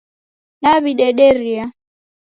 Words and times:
Naw'idederia 0.61 1.65